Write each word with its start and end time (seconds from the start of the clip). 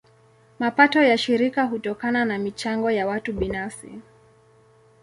Mapato 0.59 1.01
ya 1.01 1.17
shirika 1.17 1.63
hutokana 1.63 2.25
na 2.25 2.37
michango 2.37 2.91
ya 2.91 3.07
watu 3.07 3.33
binafsi. 3.33 3.89